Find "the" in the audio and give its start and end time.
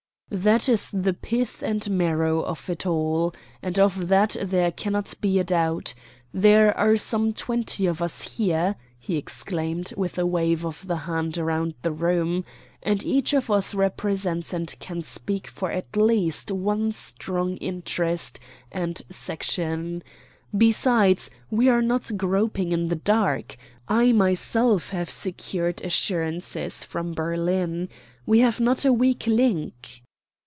0.91-1.11, 10.87-10.95, 11.81-11.91, 22.87-22.95